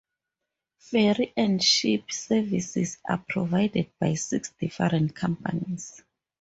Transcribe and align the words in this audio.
Ferry 0.79 1.31
and 1.37 1.63
ship 1.63 2.11
services 2.11 2.97
are 3.07 3.19
provided 3.29 3.91
by 3.99 4.15
six 4.15 4.49
different 4.59 5.13
companies. 5.15 6.01